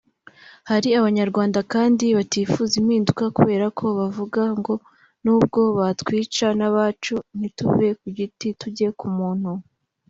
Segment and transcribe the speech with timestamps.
[0.69, 4.73] Hari abanyarwanda kandi batifuza impinduka kuberako bavuga ngo
[5.23, 9.51] nubwo batwica nabacu (nituve kugiti tujye kumuntu)